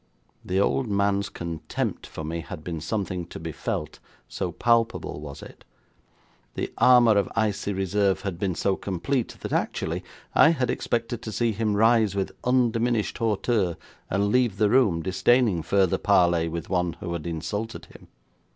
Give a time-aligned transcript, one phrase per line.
[0.43, 5.43] The old man's contempt for me had been something to be felt, so palpable was
[5.43, 5.63] it.
[6.55, 10.03] The armour of icy reserve had been so complete that actually
[10.33, 13.77] I had expected to see him rise with undiminished hauteur,
[14.09, 18.07] and leave the room, disdaining further parley with one who had insulted him.